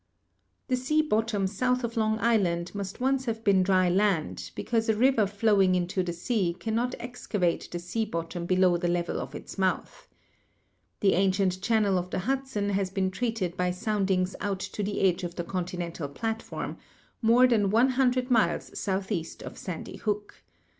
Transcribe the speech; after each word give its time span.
The 0.67 0.75
sea 0.77 1.03
bottom 1.03 1.45
south 1.45 1.83
of 1.83 1.95
Long 1.95 2.17
Island 2.21 2.73
must 2.73 2.99
once 2.99 3.25
have 3.25 3.43
been 3.43 3.61
dry 3.61 3.87
land, 3.87 4.49
because 4.55 4.89
a 4.89 4.95
river 4.95 5.27
flowing 5.27 5.75
into 5.75 6.01
the 6.01 6.11
sea 6.11 6.55
can 6.59 6.73
not 6.73 6.95
excavate 6.99 7.69
the 7.69 7.77
sea 7.77 8.05
bottom 8.05 8.47
below 8.47 8.77
the 8.77 8.87
level 8.87 9.19
of 9.21 9.35
its 9.35 9.59
mouth. 9.59 10.07
The 11.01 11.13
ancient 11.13 11.61
channel 11.61 11.99
of 11.99 12.09
the 12.09 12.17
Hudson 12.25 12.71
has 12.71 12.89
been 12.89 13.11
traced 13.11 13.55
by 13.55 13.69
soundings 13.69 14.35
out 14.39 14.61
to 14.61 14.81
the 14.81 15.01
edge 15.01 15.23
of 15.23 15.35
the 15.35 15.43
continental 15.43 16.07
platform, 16.09 16.77
more 17.21 17.45
than 17.45 17.69
ioo 17.71 18.27
miles 18.27 18.75
southeast 18.79 19.43
of 19.43 19.55
Sandy 19.55 19.97
Hook. 19.97 20.41